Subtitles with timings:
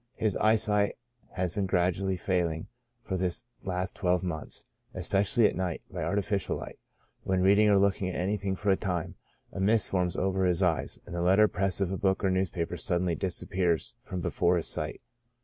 [0.15, 0.97] His eyesight
[1.33, 2.65] has been gradually failing
[3.03, 6.79] for this last twelvemonths, especially at night, by artificial hght;
[7.23, 9.13] when reading or looking at anything for a time,
[9.53, 12.77] a mist forms over his eyes, and the letter press of a book or newspaper
[12.77, 15.01] suddenly disappears from before his sight.